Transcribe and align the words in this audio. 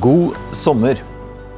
God 0.00 0.36
sommer. 0.56 0.96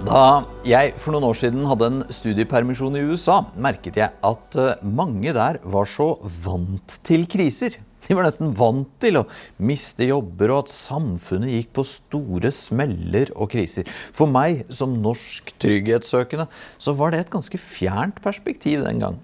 Da 0.03 0.43
jeg 0.67 0.97
for 0.99 1.15
noen 1.15 1.29
år 1.29 1.37
siden 1.39 1.67
hadde 1.71 1.87
en 1.87 2.01
studiepermisjon 2.11 2.97
i 2.99 3.05
USA, 3.07 3.37
merket 3.55 4.01
jeg 4.01 4.11
at 4.27 4.57
eh, 4.59 4.81
mange 4.83 5.31
der 5.37 5.61
var 5.63 5.87
så 5.87 6.09
vant 6.43 6.97
til 7.07 7.23
kriser. 7.31 7.77
De 8.03 8.17
var 8.19 8.27
nesten 8.27 8.51
vant 8.59 8.91
til 9.05 9.21
å 9.21 9.25
miste 9.63 10.09
jobber, 10.09 10.51
og 10.51 10.65
at 10.65 10.75
samfunnet 10.75 11.55
gikk 11.55 11.71
på 11.79 11.87
store 11.87 12.51
smeller 12.51 13.31
og 13.37 13.53
kriser. 13.55 13.87
For 14.11 14.27
meg 14.27 14.65
som 14.75 14.99
norsk 15.05 15.55
trygghetssøkende 15.63 16.49
så 16.83 16.97
var 16.99 17.15
det 17.15 17.23
et 17.23 17.35
ganske 17.37 17.63
fjernt 17.63 18.19
perspektiv 18.27 18.83
den 18.89 19.05
gang. 19.07 19.23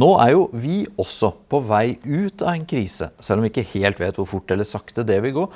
Nå 0.00 0.08
er 0.22 0.32
jo 0.34 0.46
vi 0.56 0.82
også 1.00 1.32
på 1.52 1.60
vei 1.68 1.98
ut 2.04 2.42
av 2.42 2.54
en 2.54 2.66
krise, 2.68 3.10
selv 3.20 3.40
om 3.40 3.46
vi 3.46 3.52
ikke 3.52 3.66
helt 3.74 4.00
vet 4.00 4.18
hvor 4.18 4.28
fort 4.30 4.50
eller 4.54 4.68
sakte 4.68 5.04
det 5.06 5.18
vil 5.24 5.34
gå. 5.36 5.46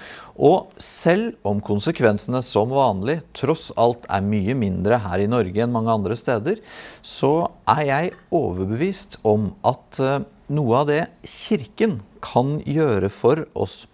Og 0.46 0.76
selv 0.82 1.34
om 1.46 1.62
konsekvensene 1.64 2.42
som 2.44 2.74
vanlig 2.74 3.18
tross 3.36 3.70
alt 3.80 4.06
er 4.12 4.24
mye 4.26 4.56
mindre 4.58 5.00
her 5.06 5.24
i 5.24 5.30
Norge 5.30 5.64
enn 5.64 5.74
mange 5.74 5.94
andre 5.94 6.18
steder, 6.18 6.60
så 7.02 7.48
er 7.76 7.82
jeg 7.88 8.16
overbevist 8.34 9.20
om 9.26 9.50
at 9.66 10.00
eh, 10.02 10.24
noe 10.52 10.82
av 10.82 10.90
det 10.90 11.02
Kirken 11.26 12.00
kan 12.24 12.58
gjøre 12.66 13.10
for 13.12 13.46
oss 13.56 13.84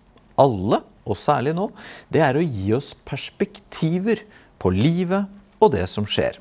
alle, 0.41 0.83
og 1.03 1.19
særlig 1.19 1.55
nå, 1.57 1.69
det 2.15 2.23
er 2.23 2.39
å 2.39 2.45
gi 2.45 2.71
oss 2.77 2.93
perspektiver 3.07 4.23
på 4.63 4.71
livet 4.75 5.27
og 5.63 5.73
det 5.75 5.87
som 5.91 6.07
skjer. 6.09 6.39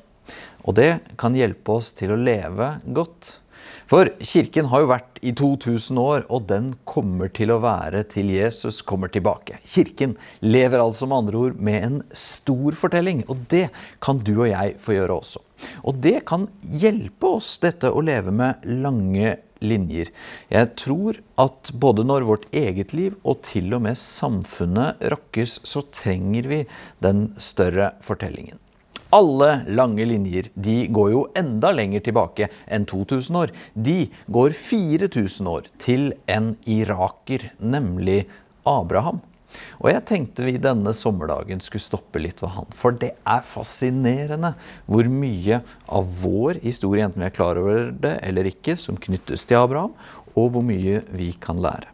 Og 0.62 0.76
det 0.78 0.90
kan 1.18 1.34
hjelpe 1.34 1.78
oss 1.78 1.90
til 1.96 2.14
å 2.14 2.18
leve 2.18 2.76
godt. 2.94 3.41
For 3.90 4.10
kirken 4.22 4.68
har 4.72 4.84
jo 4.84 4.90
vært 4.92 5.20
i 5.22 5.32
2000 5.38 5.98
år, 6.00 6.24
og 6.32 6.46
den 6.50 6.72
kommer 6.88 7.30
til 7.34 7.52
å 7.54 7.60
være 7.62 8.02
til 8.10 8.32
Jesus 8.34 8.80
kommer 8.86 9.12
tilbake. 9.12 9.58
Kirken 9.66 10.16
lever 10.44 10.82
altså 10.82 11.08
med 11.08 11.22
andre 11.22 11.44
ord 11.46 11.60
med 11.62 11.86
en 11.86 12.00
stor 12.16 12.78
fortelling, 12.78 13.24
og 13.28 13.46
det 13.52 13.68
kan 14.02 14.22
du 14.22 14.34
og 14.38 14.50
jeg 14.50 14.76
få 14.82 14.96
gjøre 14.96 15.18
også. 15.22 15.42
Og 15.86 16.02
det 16.02 16.22
kan 16.28 16.48
hjelpe 16.82 17.36
oss, 17.38 17.54
dette 17.62 17.90
å 17.90 18.02
leve 18.04 18.34
med 18.34 18.66
lange 18.66 19.36
linjer. 19.62 20.10
Jeg 20.50 20.72
tror 20.78 21.20
at 21.40 21.70
både 21.74 22.06
når 22.06 22.26
vårt 22.26 22.48
eget 22.56 22.94
liv 22.96 23.14
og 23.22 23.44
til 23.46 23.70
og 23.76 23.84
med 23.86 23.98
samfunnet 23.98 25.02
rokkes, 25.12 25.60
så 25.68 25.84
trenger 25.94 26.50
vi 26.50 26.60
den 27.04 27.30
større 27.38 27.92
fortellingen. 28.02 28.61
Alle 29.12 29.60
lange 29.68 30.04
linjer 30.08 30.46
de 30.54 30.86
går 30.88 31.10
jo 31.12 31.26
enda 31.36 31.68
lenger 31.76 32.00
tilbake 32.06 32.46
enn 32.72 32.86
2000 32.88 33.36
år. 33.36 33.50
De 33.76 34.06
går 34.32 34.54
4000 34.56 35.50
år 35.52 35.68
til 35.82 36.14
en 36.32 36.54
iraker, 36.64 37.50
nemlig 37.60 38.22
Abraham. 38.64 39.20
Og 39.84 39.90
jeg 39.92 40.04
tenkte 40.08 40.46
vi 40.46 40.56
denne 40.56 40.94
sommerdagen 40.96 41.60
skulle 41.60 41.84
stoppe 41.84 42.22
litt 42.24 42.40
ved 42.40 42.54
han. 42.56 42.72
For 42.72 42.96
det 42.96 43.12
er 43.28 43.44
fascinerende 43.44 44.54
hvor 44.86 45.10
mye 45.12 45.60
av 45.92 46.08
vår 46.22 46.62
historie, 46.64 47.04
enten 47.04 47.20
vi 47.20 47.28
er 47.28 47.36
klar 47.36 47.60
over 47.60 47.90
det 47.92 48.16
eller 48.24 48.48
ikke, 48.48 48.78
som 48.80 48.96
knyttes 48.96 49.44
til 49.44 49.60
Abraham, 49.60 49.92
og 50.32 50.54
hvor 50.54 50.64
mye 50.64 51.02
vi 51.12 51.34
kan 51.36 51.60
lære. 51.60 51.92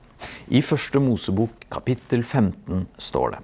I 0.54 0.62
første 0.62 1.02
Mosebok 1.02 1.66
kapittel 1.70 2.22
15 2.22 2.86
står 2.98 3.36
det 3.36 3.42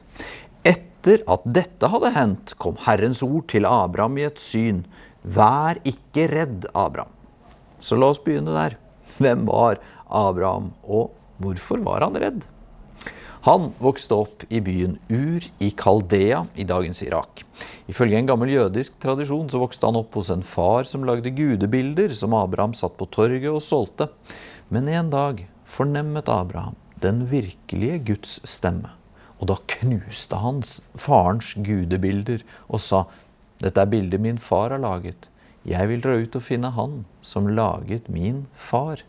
etter 1.04 1.20
at 1.28 1.42
dette 1.44 1.88
hadde 1.92 2.10
hendt, 2.14 2.54
kom 2.56 2.78
Herrens 2.80 3.20
ord 3.22 3.44
til 3.52 3.66
Abraham 3.68 4.16
i 4.16 4.24
et 4.24 4.40
syn. 4.40 4.84
Vær 5.20 5.76
ikke 5.84 6.30
redd, 6.32 6.64
Abraham. 6.72 7.12
Så 7.84 7.98
la 7.98 8.08
oss 8.08 8.22
begynne 8.24 8.54
der. 8.54 8.78
Hvem 9.18 9.44
var 9.44 9.82
Abraham, 10.08 10.72
og 10.82 11.12
hvorfor 11.44 11.82
var 11.84 12.06
han 12.06 12.16
redd? 12.16 12.46
Han 13.44 13.74
vokste 13.76 14.16
opp 14.16 14.46
i 14.48 14.62
byen 14.64 14.96
Ur 15.12 15.44
i 15.60 15.68
Kaldea 15.76 16.46
i 16.56 16.64
dagens 16.64 17.04
Irak. 17.04 17.44
Ifølge 17.92 18.16
en 18.16 18.30
gammel 18.30 18.54
jødisk 18.54 18.96
tradisjon 19.02 19.52
så 19.52 19.60
vokste 19.60 19.84
han 19.84 20.00
opp 20.00 20.16
hos 20.16 20.32
en 20.32 20.40
far 20.40 20.88
som 20.88 21.04
lagde 21.04 21.34
gudebilder 21.36 22.16
som 22.16 22.32
Abraham 22.32 22.72
satt 22.72 22.96
på 22.96 23.10
torget 23.12 23.52
og 23.52 23.60
solgte. 23.60 24.08
Men 24.72 24.88
en 24.88 25.12
dag 25.12 25.44
fornemmet 25.68 26.32
Abraham 26.32 26.80
den 27.04 27.26
virkelige 27.28 28.00
Guds 28.14 28.38
stemme. 28.48 28.96
Og 29.40 29.48
da 29.50 29.58
knuste 29.78 30.38
han 30.40 30.62
farens 30.98 31.54
gudebilder 31.56 32.44
og 32.68 32.82
sa, 32.82 33.04
dette 33.62 33.80
er 33.80 33.90
bildet 33.90 34.22
min 34.22 34.38
far 34.42 34.74
har 34.74 34.82
laget. 34.82 35.28
Jeg 35.64 35.88
vil 35.88 36.02
dra 36.04 36.18
ut 36.20 36.36
og 36.36 36.44
finne 36.44 36.70
han 36.76 37.02
som 37.24 37.48
laget 37.48 38.10
min 38.12 38.44
far. 38.54 39.02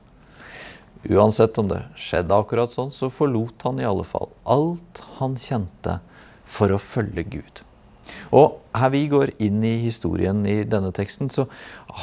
Uansett 1.05 1.57
om 1.61 1.69
det 1.69 1.83
skjedde 1.99 2.33
akkurat 2.33 2.73
sånn, 2.73 2.93
så 2.95 3.11
forlot 3.13 3.67
han 3.67 3.81
i 3.81 3.85
alle 3.85 4.05
fall 4.07 4.31
alt 4.49 5.03
han 5.19 5.35
kjente 5.37 5.99
for 6.49 6.73
å 6.73 6.81
følge 6.81 7.25
Gud. 7.35 7.61
Og 8.33 8.57
her 8.77 8.91
vi 8.93 9.03
går 9.11 9.35
inn 9.43 9.61
i 9.65 9.75
historien 9.83 10.41
i 10.49 10.63
denne 10.67 10.91
teksten, 10.95 11.29
så 11.29 11.45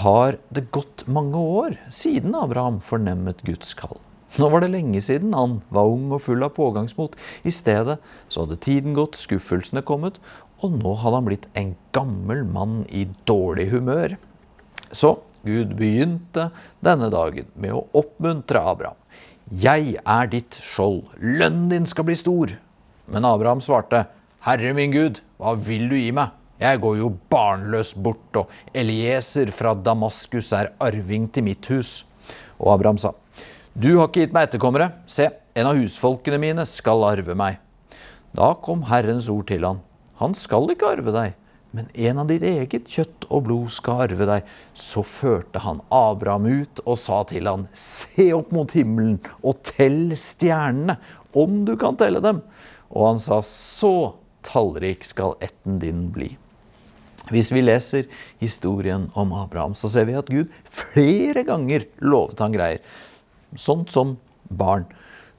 har 0.02 0.38
det 0.54 0.70
gått 0.74 1.06
mange 1.10 1.38
år 1.38 1.78
siden 1.92 2.36
Abraham 2.38 2.80
fornemmet 2.84 3.42
Guds 3.46 3.74
kall. 3.78 3.98
Nå 4.40 4.48
var 4.48 4.64
det 4.64 4.70
lenge 4.72 5.00
siden 5.04 5.34
han 5.36 5.58
var 5.68 5.90
ung 5.92 6.12
og 6.14 6.22
full 6.24 6.44
av 6.44 6.54
pågangsmot. 6.56 7.18
I 7.44 7.52
stedet 7.52 7.98
så 8.32 8.44
hadde 8.46 8.60
tiden 8.64 8.96
gått, 8.96 9.18
skuffelsene 9.20 9.84
kommet, 9.84 10.16
og 10.62 10.78
nå 10.78 10.94
hadde 11.02 11.18
han 11.18 11.28
blitt 11.28 11.48
en 11.58 11.74
gammel 11.92 12.44
mann 12.48 12.82
i 12.88 13.04
dårlig 13.28 13.68
humør. 13.74 14.16
Så 14.92 15.18
Gud 15.44 15.74
begynte 15.76 16.48
denne 16.84 17.10
dagen 17.12 17.48
med 17.58 17.74
å 17.76 17.86
oppmuntre 17.98 18.62
Abraham. 18.72 18.98
Jeg 19.52 19.98
er 20.00 20.28
ditt 20.32 20.56
skjold, 20.64 21.02
lønnen 21.18 21.68
din 21.72 21.88
skal 21.90 22.06
bli 22.08 22.16
stor. 22.16 22.54
Men 23.10 23.26
Abraham 23.28 23.60
svarte, 23.60 24.06
Herre 24.46 24.72
min 24.74 24.94
Gud, 24.94 25.20
hva 25.36 25.52
vil 25.58 25.90
du 25.90 25.98
gi 25.98 26.12
meg? 26.14 26.32
Jeg 26.62 26.78
går 26.80 27.00
jo 27.00 27.10
barnløs 27.32 27.90
bort, 27.98 28.38
og 28.38 28.50
Elieser 28.72 29.50
fra 29.52 29.74
Damaskus 29.74 30.52
er 30.54 30.70
arving 30.80 31.26
til 31.34 31.44
mitt 31.50 31.66
hus. 31.72 32.04
Og 32.62 32.70
Abraham 32.76 33.00
sa, 33.02 33.10
du 33.72 33.94
har 33.96 34.08
ikke 34.10 34.26
gitt 34.26 34.34
meg 34.36 34.48
etterkommere. 34.48 34.90
Se, 35.08 35.30
en 35.56 35.68
av 35.70 35.78
husfolkene 35.80 36.40
mine 36.40 36.64
skal 36.68 37.04
arve 37.08 37.36
meg. 37.38 37.56
Da 38.36 38.52
kom 38.60 38.84
Herrens 38.88 39.30
ord 39.32 39.46
til 39.48 39.64
han. 39.64 39.80
Han 40.20 40.36
skal 40.36 40.68
ikke 40.72 40.90
arve 40.92 41.12
deg, 41.14 41.36
men 41.72 41.88
en 41.96 42.20
av 42.20 42.28
ditt 42.28 42.44
eget 42.46 42.90
kjøtt 42.92 43.24
og 43.32 43.46
blod 43.48 43.72
skal 43.72 44.04
arve 44.06 44.26
deg. 44.28 44.50
Så 44.76 45.04
førte 45.06 45.62
han 45.64 45.80
Abraham 45.92 46.48
ut 46.48 46.82
og 46.84 47.00
sa 47.00 47.22
til 47.28 47.48
han, 47.48 47.66
se 47.72 48.28
opp 48.36 48.52
mot 48.52 48.72
himmelen 48.76 49.18
og 49.40 49.62
tell 49.72 50.12
stjernene, 50.20 50.98
om 51.32 51.62
du 51.64 51.72
kan 51.80 51.96
telle 51.96 52.20
dem. 52.20 52.42
Og 52.92 53.06
han 53.14 53.22
sa, 53.24 53.40
så 53.40 54.12
tallrik 54.44 55.06
skal 55.08 55.38
etten 55.40 55.80
din 55.80 56.10
bli. 56.12 56.34
Hvis 57.32 57.48
vi 57.54 57.62
leser 57.62 58.08
historien 58.42 59.06
om 59.16 59.32
Abraham, 59.38 59.72
så 59.78 59.88
ser 59.88 60.04
vi 60.08 60.18
at 60.18 60.28
Gud 60.28 60.52
flere 60.68 61.46
ganger 61.48 61.86
lovet 62.04 62.42
han 62.42 62.52
greier. 62.52 62.84
Sånt 63.58 63.92
som 63.92 64.16
barn. 64.48 64.86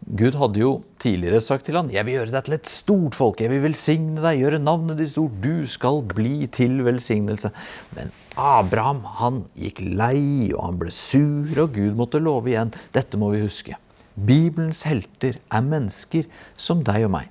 Gud 0.04 0.36
hadde 0.36 0.60
jo 0.60 0.72
tidligere 1.00 1.40
sagt 1.42 1.66
til 1.66 1.78
han, 1.78 1.90
'Jeg 1.90 2.06
vil 2.06 2.18
gjøre 2.18 2.32
deg 2.32 2.44
til 2.44 2.54
et 2.54 2.68
stort 2.68 3.16
folk. 3.16 3.40
Jeg 3.40 3.50
vil 3.50 3.64
velsigne 3.64 4.20
deg, 4.20 4.42
gjøre 4.42 4.60
navnet 4.60 4.98
ditt 4.98 5.12
stort. 5.12 5.40
Du 5.42 5.66
skal 5.68 6.02
bli 6.02 6.48
til 6.48 6.84
velsignelse.' 6.84 7.52
Men 7.96 8.12
Abraham 8.36 9.04
han 9.20 9.46
gikk 9.56 9.80
lei, 9.80 10.52
og 10.54 10.66
han 10.66 10.80
ble 10.80 10.92
sur, 10.92 11.48
og 11.64 11.74
Gud 11.74 11.96
måtte 11.96 12.20
love 12.20 12.52
igjen. 12.52 12.74
Dette 12.92 13.18
må 13.18 13.32
vi 13.32 13.46
huske. 13.46 13.78
Bibelens 14.14 14.84
helter 14.84 15.40
er 15.50 15.62
mennesker 15.62 16.28
som 16.58 16.84
deg 16.84 17.06
og 17.06 17.12
meg. 17.12 17.30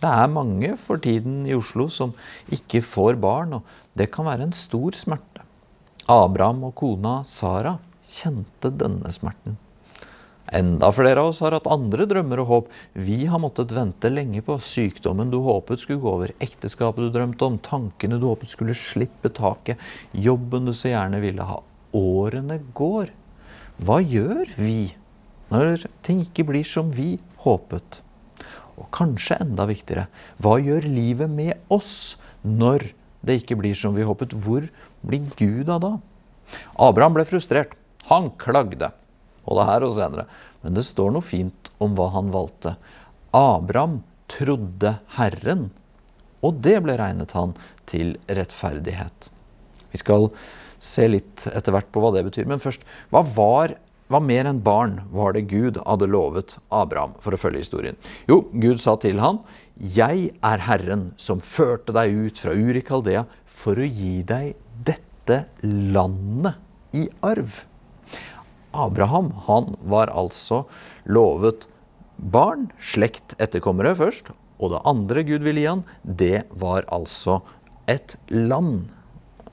Det 0.00 0.08
er 0.08 0.28
mange 0.28 0.76
for 0.76 1.00
tiden 1.00 1.46
i 1.48 1.54
Oslo 1.56 1.88
som 1.88 2.14
ikke 2.52 2.84
får 2.84 3.18
barn, 3.20 3.54
og 3.58 3.62
det 3.96 4.12
kan 4.12 4.28
være 4.28 4.42
en 4.42 4.52
stor 4.52 4.92
smerte. 4.92 5.42
Abraham 6.08 6.68
og 6.68 6.74
kona 6.76 7.22
Sara 7.24 7.78
kjente 8.06 8.70
denne 8.70 9.10
smerten. 9.10 9.56
Enda 10.54 10.92
flere 10.94 11.20
av 11.20 11.32
oss 11.32 11.40
har 11.42 11.56
hatt 11.56 11.66
andre 11.70 12.06
drømmer 12.06 12.38
og 12.44 12.50
håp. 12.50 12.66
Vi 12.94 13.24
har 13.26 13.40
måttet 13.42 13.74
vente 13.74 14.10
lenge 14.12 14.44
på 14.46 14.58
sykdommen 14.62 15.32
du 15.32 15.40
håpet 15.42 15.82
skulle 15.82 16.02
gå 16.02 16.12
over, 16.12 16.34
ekteskapet 16.38 17.02
du 17.02 17.10
drømte 17.14 17.48
om, 17.48 17.56
tankene 17.58 18.20
du 18.22 18.28
håpet 18.28 18.52
skulle 18.52 18.76
slippe 18.78 19.32
taket, 19.34 19.80
jobben 20.14 20.68
du 20.68 20.74
så 20.76 20.92
gjerne 20.92 21.18
ville 21.24 21.46
ha. 21.48 21.58
Årene 21.96 22.60
går. 22.78 23.10
Hva 23.82 23.98
gjør 24.04 24.46
vi 24.58 24.94
når 25.50 25.88
ting 26.06 26.22
ikke 26.22 26.46
blir 26.46 26.66
som 26.66 26.92
vi 26.94 27.16
håpet? 27.42 28.00
Og 28.76 28.86
kanskje 28.94 29.40
enda 29.40 29.66
viktigere, 29.66 30.06
hva 30.38 30.60
gjør 30.62 30.86
livet 30.86 31.32
med 31.32 31.72
oss 31.72 32.14
når 32.46 32.92
det 33.26 33.40
ikke 33.40 33.58
blir 33.58 33.74
som 33.74 33.96
vi 33.96 34.06
håpet? 34.06 34.36
Hvor 34.36 34.68
blir 35.02 35.26
Gud 35.34 35.72
av 35.72 35.82
da? 35.82 35.92
Abraham 36.78 37.16
ble 37.16 37.26
frustrert. 37.26 37.74
Han 38.06 38.30
klagde 38.38 38.92
både 39.46 39.66
her 39.70 39.86
og 39.86 39.96
senere. 39.96 40.26
Men 40.62 40.76
det 40.76 40.86
står 40.88 41.14
noe 41.14 41.24
fint 41.24 41.70
om 41.82 41.96
hva 41.96 42.10
han 42.16 42.32
valgte. 42.34 42.76
Abraham 43.36 44.00
trodde 44.32 44.96
Herren, 45.16 45.70
og 46.44 46.60
det 46.64 46.78
ble 46.84 46.98
regnet 46.98 47.34
han 47.36 47.54
til 47.88 48.16
rettferdighet. 48.26 49.30
Vi 49.92 50.02
skal 50.02 50.30
se 50.82 51.06
litt 51.08 51.46
etter 51.48 51.74
hvert 51.74 51.90
på 51.94 52.02
hva 52.02 52.12
det 52.14 52.26
betyr. 52.26 52.48
Men 52.48 52.62
først, 52.62 52.82
hva 53.14 53.22
var 53.36 53.76
hva 54.06 54.20
mer 54.22 54.46
enn 54.46 54.60
barn 54.62 55.00
var 55.10 55.34
det 55.34 55.48
Gud 55.50 55.80
hadde 55.82 56.06
lovet 56.06 56.56
Abraham, 56.70 57.16
for 57.18 57.34
å 57.34 57.40
følge 57.40 57.64
historien? 57.64 57.96
Jo, 58.30 58.44
Gud 58.54 58.78
sa 58.78 58.94
til 59.02 59.18
han, 59.18 59.40
'Jeg 59.76 60.30
er 60.42 60.58
Herren 60.62 61.12
som 61.18 61.40
førte 61.40 61.92
deg 61.92 62.14
ut 62.14 62.38
fra 62.38 62.54
Urikaldea 62.54 63.26
for 63.46 63.74
å 63.74 63.82
gi 63.86 64.22
deg 64.22 64.54
dette 64.84 65.46
landet 65.62 66.54
i 66.94 67.08
arv'. 67.20 67.64
Abraham 68.76 69.32
han 69.46 69.74
var 69.80 70.12
altså 70.12 70.64
lovet 71.04 71.66
barn, 72.16 72.70
slekt, 72.80 73.36
etterkommere 73.42 73.96
først. 73.98 74.32
Og 74.56 74.72
det 74.72 74.84
andre 74.88 75.24
Gud 75.28 75.44
ville 75.44 75.62
gi 75.62 75.70
han, 75.70 75.84
det 76.02 76.46
var 76.56 76.86
altså 76.92 77.40
et 77.90 78.16
land. 78.32 78.86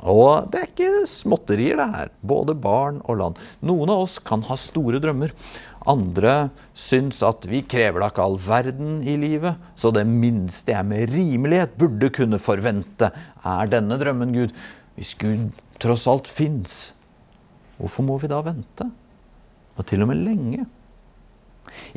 Og 0.03 0.49
det 0.51 0.59
er 0.59 0.69
ikke 0.71 1.07
småtterier, 1.07 1.79
det 1.79 1.87
her. 1.93 2.09
Både 2.27 2.55
barn 2.59 2.99
og 3.07 3.19
land. 3.21 3.39
Noen 3.63 3.91
av 3.91 4.03
oss 4.03 4.17
kan 4.19 4.43
ha 4.49 4.57
store 4.59 4.99
drømmer. 5.03 5.31
Andre 5.87 6.49
syns 6.75 7.21
at 7.23 7.47
vi 7.47 7.61
krever 7.67 8.03
da 8.03 8.09
ikke 8.11 8.23
all 8.23 8.37
verden 8.39 9.01
i 9.07 9.15
livet, 9.19 9.59
så 9.79 9.91
det 9.95 10.05
minste 10.07 10.75
jeg 10.75 10.87
med 10.87 11.11
rimelighet 11.11 11.75
burde 11.79 12.11
kunne 12.15 12.39
forvente, 12.39 13.11
er 13.43 13.71
denne 13.71 13.99
drømmen, 13.99 14.35
Gud. 14.35 14.55
Hvis 14.95 15.15
Gud 15.19 15.49
tross 15.83 16.05
alt 16.07 16.29
fins, 16.31 16.93
hvorfor 17.79 18.07
må 18.07 18.19
vi 18.21 18.31
da 18.31 18.39
vente? 18.45 18.87
Og 19.77 19.87
til 19.89 20.03
og 20.05 20.09
med 20.11 20.21
lenge. 20.25 20.65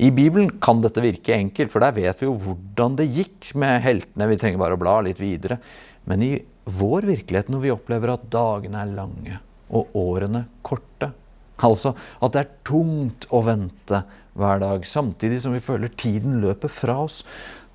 I 0.00 0.10
Bibelen 0.14 0.50
kan 0.62 0.80
dette 0.84 1.02
virke 1.04 1.34
enkelt, 1.36 1.72
for 1.72 1.84
der 1.84 1.94
vet 1.96 2.20
vi 2.22 2.28
jo 2.28 2.36
hvordan 2.40 2.96
det 2.98 3.08
gikk 3.12 3.50
med 3.58 3.80
heltene. 3.84 4.28
Vi 4.30 4.38
trenger 4.40 4.62
bare 4.62 4.78
å 4.78 4.80
bla 4.80 4.98
litt 5.04 5.20
videre. 5.20 5.58
Men 6.08 6.22
i 6.24 6.32
vår 6.66 7.06
virkelighet, 7.10 7.50
når 7.52 7.64
vi 7.64 7.74
opplever 7.74 8.14
at 8.14 8.28
dagene 8.32 8.82
er 8.82 8.94
lange 8.96 9.40
og 9.74 9.94
årene 9.98 10.46
korte, 10.66 11.10
altså 11.64 11.94
at 12.22 12.34
det 12.34 12.42
er 12.42 12.54
tungt 12.68 13.26
å 13.34 13.42
vente 13.46 14.02
hver 14.36 14.60
dag, 14.60 14.84
samtidig 14.86 15.40
som 15.42 15.54
vi 15.56 15.64
føler 15.64 15.92
tiden 15.96 16.42
løper 16.42 16.68
fra 16.68 16.98
oss 17.06 17.22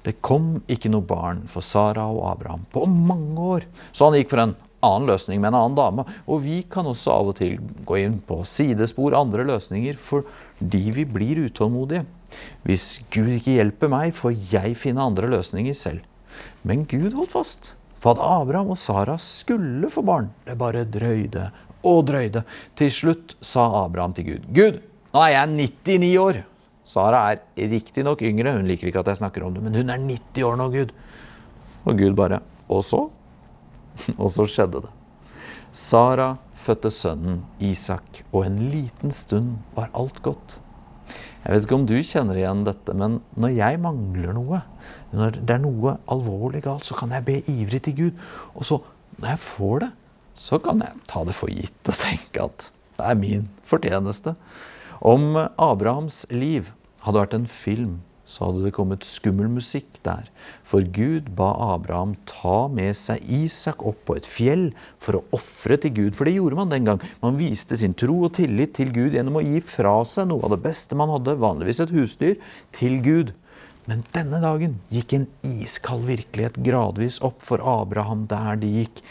Det 0.05 0.19
kom 0.21 0.59
ikke 0.69 0.91
noe 0.93 1.05
barn 1.05 1.39
for 1.49 1.65
Sara 1.65 2.07
og 2.09 2.23
Abraham 2.29 2.67
på 2.73 2.85
mange 2.89 3.47
år, 3.55 3.65
så 3.93 4.07
han 4.07 4.17
gikk 4.17 4.31
for 4.33 4.43
en 4.43 4.55
annen 4.85 5.09
løsning 5.09 5.41
med 5.41 5.51
en 5.51 5.59
annen 5.59 5.77
dame. 5.77 6.05
Og 6.27 6.43
vi 6.45 6.61
kan 6.71 6.87
også 6.89 7.13
av 7.13 7.31
og 7.31 7.37
til 7.39 7.57
gå 7.87 7.99
inn 8.01 8.19
på 8.27 8.41
sidespor, 8.47 9.15
andre 9.17 9.45
løsninger, 9.47 9.99
fordi 9.99 10.83
vi 10.97 11.05
blir 11.07 11.45
utålmodige. 11.47 12.05
Hvis 12.67 13.01
Gud 13.11 13.31
ikke 13.35 13.57
hjelper 13.57 13.91
meg, 13.91 14.15
får 14.17 14.35
jeg 14.51 14.77
finne 14.79 15.03
andre 15.03 15.29
løsninger 15.31 15.75
selv. 15.77 16.05
Men 16.67 16.85
Gud 16.89 17.11
holdt 17.13 17.33
fast 17.35 17.73
på 18.01 18.13
at 18.13 18.21
Abraham 18.23 18.71
og 18.73 18.79
Sara 18.81 19.17
skulle 19.21 19.89
få 19.93 20.03
barn. 20.05 20.31
Det 20.47 20.57
bare 20.57 20.85
drøyde 20.89 21.49
og 21.87 22.05
drøyde. 22.09 22.45
Til 22.77 22.93
slutt 22.93 23.35
sa 23.45 23.67
Abraham 23.83 24.15
til 24.17 24.31
Gud, 24.31 24.47
Gud, 24.55 24.81
nå 25.11 25.25
er 25.25 25.35
jeg 25.35 25.53
99 25.85 26.11
år. 26.21 26.41
Sara 26.91 27.23
er 27.31 27.69
riktignok 27.71 28.23
yngre, 28.25 28.55
hun 28.57 28.67
liker 28.67 28.89
ikke 28.89 29.03
at 29.03 29.11
jeg 29.13 29.21
snakker 29.21 29.45
om 29.45 29.55
det, 29.55 29.63
men 29.63 29.77
hun 29.77 29.93
er 29.93 30.01
90 30.01 30.47
år 30.47 30.57
nå, 30.59 30.67
Gud. 30.73 30.93
Og 31.85 31.97
Gud 31.97 32.15
bare 32.17 32.41
Og 32.71 32.85
så? 32.87 33.09
Og 34.21 34.31
så 34.33 34.47
skjedde 34.49 34.83
det. 34.85 34.91
Sara 35.71 36.33
fødte 36.59 36.91
sønnen 36.91 37.45
Isak, 37.63 38.25
og 38.33 38.43
en 38.43 38.57
liten 38.73 39.13
stund 39.15 39.61
var 39.77 39.91
alt 39.95 40.19
godt. 40.25 40.57
Jeg 41.41 41.53
vet 41.53 41.63
ikke 41.65 41.77
om 41.79 41.85
du 41.89 41.95
kjenner 42.05 42.37
igjen 42.37 42.65
dette, 42.67 42.93
men 42.93 43.17
når 43.39 43.55
jeg 43.55 43.79
mangler 43.81 44.35
noe, 44.35 44.59
når 45.15 45.39
det 45.39 45.55
er 45.55 45.63
noe 45.63 45.95
alvorlig 46.11 46.61
galt, 46.67 46.85
så 46.85 46.97
kan 46.99 47.15
jeg 47.15 47.25
be 47.25 47.39
ivrig 47.49 47.81
til 47.87 47.95
Gud. 47.97 48.19
Og 48.53 48.67
så, 48.67 48.77
når 49.17 49.33
jeg 49.33 49.43
får 49.47 49.81
det, 49.85 49.89
så 50.37 50.59
kan 50.61 50.83
jeg 50.83 51.01
ta 51.09 51.23
det 51.27 51.35
for 51.37 51.51
gitt 51.51 51.89
og 51.89 51.97
tenke 51.97 52.45
at 52.45 52.67
det 52.97 53.07
er 53.07 53.17
min 53.17 53.49
fortjeneste. 53.67 54.35
Om 55.01 55.39
Abrahams 55.57 56.25
liv 56.29 56.69
hadde 57.05 57.23
vært 57.23 57.35
en 57.39 57.49
film, 57.49 57.99
så 58.31 58.47
hadde 58.47 58.63
det 58.63 58.73
kommet 58.75 59.05
skummel 59.07 59.49
musikk 59.51 59.99
der. 60.05 60.29
For 60.67 60.85
Gud 60.95 61.33
ba 61.35 61.49
Abraham 61.73 62.15
ta 62.29 62.69
med 62.71 62.95
seg 62.97 63.23
Isak 63.27 63.83
opp 63.87 64.05
på 64.07 64.15
et 64.19 64.29
fjell 64.29 64.69
for 65.03 65.19
å 65.19 65.23
ofre 65.35 65.77
til 65.83 65.93
Gud. 65.97 66.15
For 66.15 66.27
det 66.27 66.37
gjorde 66.37 66.59
man 66.61 66.71
den 66.71 66.87
gang. 66.87 67.03
Man 67.23 67.39
viste 67.39 67.77
sin 67.79 67.95
tro 67.97 68.21
og 68.27 68.35
tillit 68.39 68.77
til 68.79 68.93
Gud 68.95 69.17
gjennom 69.17 69.41
å 69.41 69.45
gi 69.45 69.59
fra 69.65 69.97
seg 70.07 70.29
noe 70.31 70.47
av 70.47 70.55
det 70.55 70.61
beste 70.63 70.97
man 70.97 71.11
hadde, 71.11 71.37
vanligvis 71.41 71.83
et 71.83 71.93
husdyr, 71.95 72.37
til 72.77 72.99
Gud. 73.03 73.35
Men 73.89 74.05
denne 74.15 74.39
dagen 74.43 74.79
gikk 74.93 75.17
en 75.17 75.27
iskald 75.47 76.07
virkelighet 76.07 76.61
gradvis 76.63 77.19
opp 77.25 77.41
for 77.43 77.63
Abraham 77.65 78.27
der 78.31 78.59
de 78.61 78.71
gikk. 78.79 79.01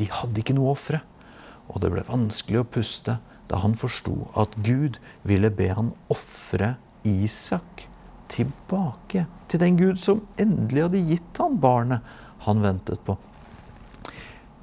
De 0.00 0.08
hadde 0.10 0.42
ikke 0.42 0.56
noe 0.56 0.72
å 0.72 0.74
ofre. 0.74 1.04
Og 1.70 1.80
det 1.84 1.92
ble 1.94 2.04
vanskelig 2.08 2.64
å 2.64 2.68
puste 2.76 3.18
da 3.48 3.60
han 3.62 3.76
forsto 3.78 4.24
at 4.40 4.56
Gud 4.64 4.98
ville 5.28 5.52
be 5.52 5.68
han 5.76 5.92
ofre 6.12 6.74
Isak 7.04 7.84
tilbake 8.32 9.26
til 9.50 9.62
den 9.62 9.78
Gud 9.78 10.00
som 10.00 10.24
endelig 10.40 10.86
hadde 10.86 11.04
gitt 11.10 11.40
han 11.40 11.58
barnet 11.62 12.04
han 12.44 12.62
ventet 12.64 13.00
på. 13.06 13.16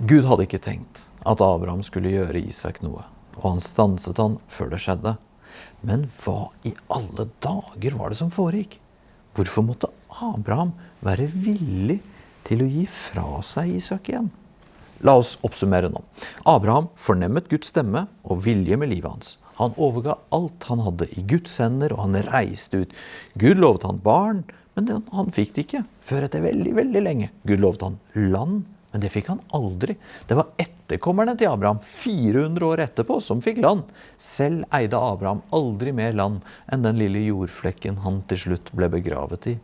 Gud 0.02 0.25
hadde 0.25 0.48
ikke 0.48 0.62
tenkt 0.62 1.06
at 1.28 1.42
Abraham 1.46 1.84
skulle 1.86 2.13
gjøre 2.13 2.42
Isak 2.42 2.81
noe, 2.81 3.04
og 3.38 3.44
han 3.46 3.62
stanset 3.62 4.18
han 4.22 4.40
før 4.50 4.72
det 4.74 4.81
skjedde. 4.81 5.16
Men 5.86 6.08
hva 6.22 6.50
i 6.66 6.74
alle 6.94 7.28
dager 7.44 7.98
var 8.00 8.12
det 8.12 8.19
som 8.22 8.31
foregikk? 8.34 8.80
Hvorfor 9.38 9.66
måtte 9.66 9.92
Abraham 10.22 10.74
være 11.06 11.28
villig 11.31 12.00
til 12.48 12.63
å 12.63 12.69
gi 12.69 12.86
fra 12.90 13.28
seg 13.46 13.75
Isak 13.78 14.10
igjen? 14.12 14.31
La 15.06 15.16
oss 15.18 15.38
oppsummere 15.46 15.90
nå. 15.90 16.02
Abraham 16.46 16.90
fornemmet 17.00 17.50
Guds 17.50 17.72
stemme 17.72 18.06
og 18.22 18.44
vilje 18.46 18.78
med 18.78 18.92
livet 18.92 19.10
hans. 19.10 19.38
Han 19.62 19.78
overga 19.78 20.18
alt 20.34 20.68
han 20.72 20.81
hadde 20.88 21.08
i 21.13 21.24
Guds 21.30 21.60
hender, 21.62 21.94
og 21.94 22.06
han 22.08 22.19
reiste 22.31 22.84
ut. 22.84 22.94
Gud 23.40 23.62
lovet 23.62 23.86
han 23.88 24.02
barn, 24.04 24.44
men 24.75 25.04
han 25.12 25.34
fikk 25.36 25.56
det 25.56 25.66
ikke 25.68 25.84
før 26.04 26.28
etter 26.28 26.44
veldig, 26.44 26.75
veldig 26.78 27.02
lenge. 27.04 27.31
Gud 27.48 27.62
lovet 27.62 27.86
han 27.86 28.00
land, 28.31 28.63
men 28.92 29.04
det 29.04 29.12
fikk 29.13 29.30
han 29.31 29.40
aldri. 29.56 29.96
Det 30.28 30.36
var 30.36 30.52
etterkommerne 30.60 31.38
til 31.40 31.52
Abraham 31.52 31.80
400 31.86 32.68
år 32.68 32.84
etterpå 32.88 33.19
som 33.24 33.44
fikk 33.44 33.62
land. 33.63 33.86
Selv 34.19 34.66
eide 34.75 35.00
Abraham 35.00 35.44
aldri 35.56 35.94
mer 35.96 36.16
land 36.18 36.42
enn 36.72 36.88
den 36.88 37.00
lille 37.00 37.24
jordflekken 37.24 38.02
han 38.06 38.22
til 38.31 38.44
slutt 38.46 38.74
ble 38.75 38.92
begravet 38.92 39.48
i. 39.54 39.58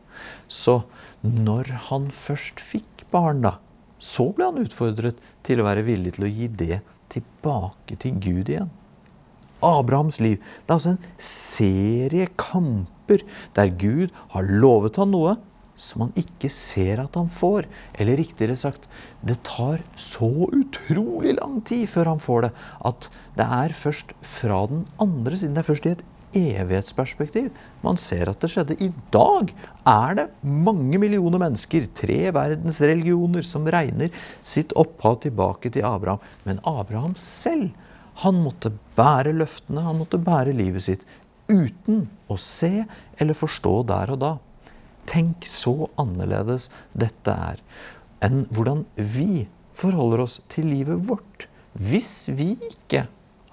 Så 0.47 0.81
når 1.25 1.73
han 1.89 2.07
først 2.13 2.63
fikk 2.63 3.07
barn, 3.11 3.43
da, 3.43 3.57
så 3.99 4.29
ble 4.35 4.51
han 4.51 4.61
utfordret 4.61 5.19
til 5.47 5.59
å 5.59 5.67
være 5.67 5.83
villig 5.87 6.15
til 6.15 6.27
å 6.27 6.31
gi 6.31 6.47
det 6.63 6.81
tilbake 7.11 7.97
til 7.99 8.19
Gud 8.23 8.51
igjen. 8.51 8.71
Abrahams 9.65 10.19
liv. 10.23 10.37
Det 10.65 10.71
er 10.71 10.77
altså 10.77 10.95
en 10.95 11.21
serie 11.31 12.29
kamper 12.39 13.23
der 13.55 13.71
Gud 13.79 14.15
har 14.33 14.49
lovet 14.63 14.99
han 15.01 15.13
noe 15.15 15.37
som 15.77 16.07
han 16.07 16.13
ikke 16.17 16.49
ser 16.51 17.03
at 17.03 17.15
han 17.17 17.29
får. 17.31 17.67
Eller 17.97 18.19
riktigere 18.19 18.57
sagt, 18.57 18.89
det 19.21 19.37
tar 19.47 19.83
så 19.99 20.29
utrolig 20.49 21.37
lang 21.37 21.61
tid 21.67 21.85
før 21.91 22.13
han 22.15 22.21
får 22.21 22.47
det, 22.47 22.53
at 22.89 23.09
det 23.37 23.47
er 23.61 23.75
først 23.77 24.13
fra 24.25 24.63
den 24.71 24.85
andre 25.01 25.37
siden. 25.37 25.55
Det 25.55 25.63
er 25.63 25.69
først 25.71 25.89
i 25.89 25.95
et 25.95 26.05
evighetsperspektiv 26.37 27.53
man 27.85 27.97
ser 28.01 28.29
at 28.29 28.41
det 28.41 28.49
skjedde. 28.51 28.77
I 28.83 28.89
dag 29.13 29.53
er 29.87 30.17
det 30.19 30.27
mange 30.43 30.99
millioner 31.01 31.41
mennesker, 31.41 31.87
tre 31.95 32.19
verdensreligioner, 32.35 33.45
som 33.47 33.69
regner 33.69 34.11
sitt 34.45 34.73
opphav 34.77 35.21
tilbake 35.23 35.71
til 35.73 35.85
Abraham. 35.87 36.23
Men 36.45 36.61
Abraham 36.67 37.15
selv 37.21 37.71
han 38.23 38.41
måtte 38.41 38.71
bære 38.97 39.33
løftene, 39.37 39.83
han 39.85 39.99
måtte 39.99 40.19
bære 40.21 40.55
livet 40.57 40.87
sitt 40.87 41.05
uten 41.47 42.07
å 42.27 42.37
se 42.41 42.85
eller 43.17 43.37
forstå 43.37 43.73
der 43.87 44.13
og 44.15 44.21
da. 44.23 44.31
Tenk 45.07 45.45
så 45.47 45.87
annerledes 46.01 46.67
dette 46.97 47.31
er 47.31 47.61
enn 48.25 48.45
hvordan 48.51 48.83
vi 48.97 49.45
forholder 49.77 50.25
oss 50.25 50.39
til 50.51 50.71
livet 50.73 51.05
vårt 51.07 51.45
hvis 51.77 52.25
vi 52.33 52.55
ikke 52.71 53.05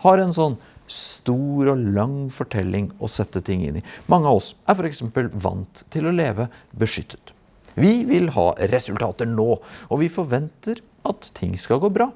har 0.04 0.20
en 0.20 0.32
sånn 0.36 0.56
stor 0.90 1.70
og 1.72 1.84
lang 1.96 2.16
fortelling 2.32 2.90
å 3.00 3.08
sette 3.08 3.40
ting 3.44 3.62
inn 3.64 3.78
i. 3.80 3.84
Mange 4.12 4.28
av 4.28 4.40
oss 4.40 4.50
er 4.68 4.76
f.eks. 4.76 5.04
vant 5.40 5.84
til 5.92 6.08
å 6.08 6.14
leve 6.14 6.48
beskyttet. 6.76 7.32
Vi 7.74 8.04
vil 8.08 8.30
ha 8.36 8.50
resultater 8.70 9.26
nå, 9.28 9.56
og 9.88 10.00
vi 10.00 10.10
forventer 10.12 10.82
at 11.08 11.30
ting 11.36 11.56
skal 11.58 11.80
gå 11.82 11.90
bra. 11.92 12.10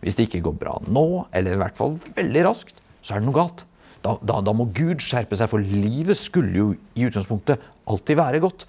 Hvis 0.00 0.16
det 0.16 0.28
ikke 0.28 0.44
går 0.48 0.56
bra 0.60 0.76
nå, 0.88 1.26
eller 1.36 1.56
i 1.56 1.60
hvert 1.60 1.76
fall 1.78 1.98
veldig 2.16 2.44
raskt, 2.46 2.78
så 3.04 3.14
er 3.14 3.22
det 3.22 3.28
noe 3.28 3.36
galt. 3.36 3.66
Da, 4.00 4.14
da, 4.24 4.38
da, 4.44 4.54
må 4.56 4.70
Gud 4.72 5.02
skjerpe 5.04 5.36
seg, 5.36 5.50
for 5.52 5.60
livet 5.60 6.16
skulle 6.16 6.56
jo 6.56 6.68
i 6.96 7.04
utgangspunktet 7.08 7.60
alltid 7.90 8.20
være 8.20 8.40
godt. 8.42 8.64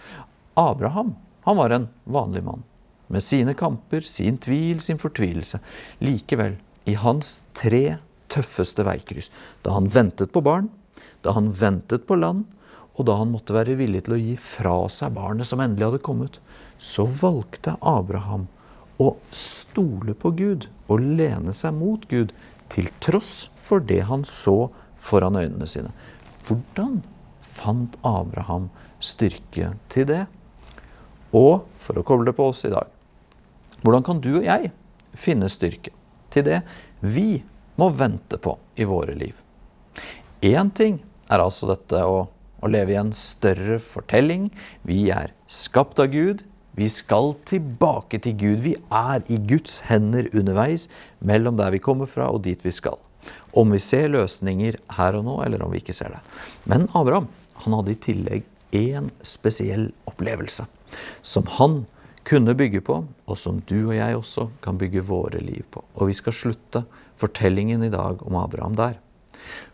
Abraham 0.60 1.16
han 1.48 1.58
var 1.58 1.74
en 1.74 1.88
vanlig 2.04 2.44
mann 2.46 2.66
med 3.12 3.24
sine 3.26 3.56
kamper, 3.58 4.06
sin 4.08 4.38
tvil, 4.40 4.80
sin 4.84 5.00
fortvilelse. 5.02 5.60
Likevel, 6.04 6.56
i 6.88 6.96
hans 7.00 7.42
tre 7.58 7.98
tøffeste 8.32 8.86
veikryss, 8.88 9.30
da 9.66 9.76
han 9.76 9.90
ventet 9.92 10.32
på 10.32 10.44
barn, 10.46 10.70
da 11.26 11.34
han 11.36 11.52
ventet 11.56 12.06
på 12.08 12.18
land, 12.20 12.46
og 12.96 13.08
da 13.08 13.18
han 13.20 13.32
måtte 13.34 13.56
være 13.56 13.78
villig 13.80 14.06
til 14.06 14.16
å 14.16 14.22
gi 14.22 14.36
fra 14.40 14.76
seg 14.92 15.16
barnet 15.16 15.48
som 15.48 15.62
endelig 15.64 15.90
hadde 15.90 16.06
kommet, 16.06 16.40
så 16.82 17.06
valgte 17.06 17.76
Abraham 17.82 18.48
å 19.02 19.16
stole 19.34 20.14
på 20.18 20.34
Gud 20.38 20.68
og 20.92 21.02
lene 21.02 21.56
seg 21.58 21.74
mot 21.78 22.06
Gud, 22.12 22.36
til 22.72 22.88
tross 23.04 23.50
for 23.60 23.84
det 23.84 24.04
han 24.08 24.24
så 24.28 24.70
foran 25.02 25.40
øynene 25.40 25.68
sine. 25.68 25.92
Hvordan 26.48 27.02
fant 27.42 27.98
Abraham 28.08 28.70
styrke 29.04 29.74
til 29.92 30.08
det? 30.08 30.24
Og 31.36 31.66
for 31.82 32.00
å 32.00 32.06
koble 32.06 32.34
på 32.36 32.52
oss 32.52 32.66
i 32.68 32.74
dag 32.74 32.90
hvordan 33.82 34.04
kan 34.06 34.20
du 34.22 34.36
og 34.36 34.46
jeg 34.46 34.70
finne 35.18 35.50
styrke 35.50 35.94
til 36.32 36.46
det 36.46 36.60
vi 37.02 37.42
må 37.82 37.90
vente 37.98 38.38
på 38.38 38.54
i 38.78 38.86
våre 38.86 39.16
liv? 39.18 39.34
Én 40.46 40.70
ting 40.78 41.00
er 41.32 41.42
altså 41.42 41.72
dette 41.72 41.98
å, 42.06 42.28
å 42.62 42.70
leve 42.70 42.94
i 42.94 43.00
en 43.00 43.10
større 43.18 43.80
fortelling. 43.82 44.50
Vi 44.86 45.10
er 45.14 45.34
skapt 45.50 46.02
av 46.02 46.12
Gud. 46.14 46.44
Vi 46.78 46.88
skal 46.92 47.34
tilbake 47.48 48.22
til 48.24 48.38
Gud. 48.40 48.60
Vi 48.64 48.76
er 48.96 49.24
i 49.28 49.38
Guds 49.38 49.82
hender 49.90 50.30
underveis 50.32 50.88
mellom 51.20 51.58
der 51.60 51.74
vi 51.74 51.82
kommer 51.84 52.08
fra 52.10 52.30
og 52.32 52.44
dit 52.46 52.64
vi 52.64 52.72
skal. 52.72 53.00
Om 53.54 53.76
vi 53.76 53.82
ser 53.84 54.08
løsninger 54.14 54.80
her 54.96 55.18
og 55.20 55.26
nå, 55.28 55.42
eller 55.46 55.64
om 55.66 55.74
vi 55.74 55.82
ikke 55.82 55.96
ser 55.96 56.16
det. 56.16 56.22
Men 56.66 56.88
Abraham 56.96 57.28
han 57.62 57.76
hadde 57.78 57.94
i 57.94 58.02
tillegg 58.08 58.48
én 58.74 59.12
spesiell 59.28 59.90
opplevelse 60.10 60.66
som 61.22 61.46
han 61.60 61.84
kunne 62.28 62.56
bygge 62.58 62.82
på, 62.86 63.02
og 63.26 63.38
som 63.40 63.60
du 63.68 63.78
og 63.90 63.96
jeg 63.96 64.18
også 64.18 64.48
kan 64.64 64.78
bygge 64.80 65.04
våre 65.06 65.42
liv 65.42 65.66
på. 65.74 65.84
Og 65.98 66.12
vi 66.12 66.18
skal 66.18 66.36
slutte 66.36 66.84
fortellingen 67.22 67.84
i 67.84 67.92
dag 67.94 68.22
om 68.26 68.38
Abraham 68.38 68.78
der. 68.78 68.98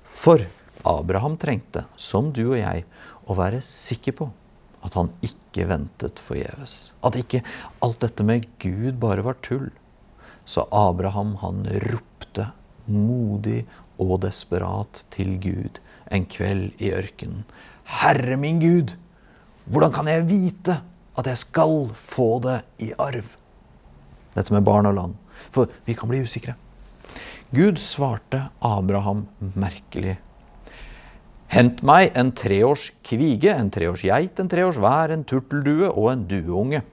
For 0.07 0.43
Abraham 0.87 1.37
trengte, 1.39 1.85
som 1.99 2.31
du 2.33 2.45
og 2.53 2.59
jeg, 2.59 2.85
å 3.27 3.35
være 3.37 3.61
sikker 3.65 4.15
på 4.17 4.29
at 4.85 4.95
han 4.97 5.09
ikke 5.25 5.67
ventet 5.69 6.21
forgjeves. 6.21 6.91
At 7.05 7.17
ikke 7.19 7.43
alt 7.83 8.01
dette 8.03 8.25
med 8.27 8.47
Gud 8.61 8.99
bare 9.01 9.25
var 9.25 9.39
tull. 9.45 9.69
Så 10.47 10.67
Abraham 10.71 11.35
han 11.41 11.65
ropte 11.87 12.51
modig 12.87 13.65
og 13.99 14.21
desperat 14.23 15.03
til 15.11 15.35
Gud 15.43 15.81
en 16.13 16.27
kveld 16.29 16.77
i 16.79 16.93
ørkenen. 16.95 17.43
Herre 18.01 18.37
min 18.39 18.61
Gud, 18.61 18.93
hvordan 19.65 19.93
kan 19.95 20.07
jeg 20.11 20.27
vite 20.29 20.79
at 21.17 21.27
jeg 21.27 21.41
skal 21.41 21.89
få 21.97 22.29
det 22.45 22.61
i 22.83 22.93
arv? 23.01 23.33
Dette 24.37 24.53
med 24.53 24.63
barn 24.67 24.87
og 24.87 24.95
land. 24.95 25.17
For 25.51 25.71
vi 25.85 25.95
kan 25.97 26.09
bli 26.11 26.21
usikre. 26.23 26.55
Gud 27.55 27.79
svarte 27.79 28.47
Abraham 28.61 29.25
merkelig 29.55 30.17
Hent 31.47 31.79
meg 31.85 32.11
en 32.19 32.33
treårs 32.35 32.89
kvige, 33.07 33.53
en 33.53 33.71
treårs 33.71 34.03
geit, 34.03 34.39
en 34.39 34.49
treårs 34.51 34.79
vær, 34.83 35.13
en 35.13 35.23
turteldue 35.27 35.87
og 35.93 36.11
en 36.11 36.25
dueunge. 36.27 36.83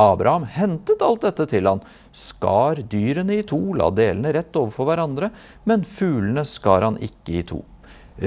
Abraham 0.00 0.46
hentet 0.50 1.02
alt 1.04 1.22
dette 1.22 1.46
til 1.52 1.68
han, 1.68 1.82
skar 2.14 2.80
dyrene 2.90 3.38
i 3.38 3.44
to, 3.46 3.60
la 3.78 3.90
delene 3.94 4.32
rett 4.34 4.56
overfor 4.58 4.88
hverandre, 4.88 5.30
men 5.68 5.84
fuglene 5.86 6.46
skar 6.48 6.86
han 6.86 6.98
ikke 7.04 7.38
i 7.38 7.44
to. 7.52 7.60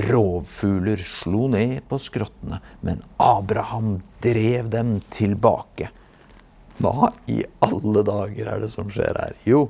Rovfugler 0.08 1.02
slo 1.04 1.48
ned 1.52 1.82
på 1.90 2.00
skrottene, 2.02 2.60
men 2.84 3.02
Abraham 3.24 3.98
drev 4.24 4.70
dem 4.72 4.98
tilbake. 5.16 5.90
Hva 6.78 7.12
i 7.32 7.42
alle 7.66 8.04
dager 8.06 8.52
er 8.52 8.64
det 8.64 8.72
som 8.74 8.92
skjer 8.94 9.18
her? 9.18 9.38
Jo, 9.48 9.68